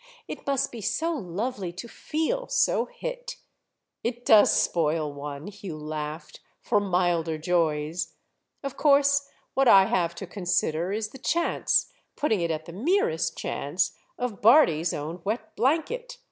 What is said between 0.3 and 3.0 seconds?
must be so lovely to feel so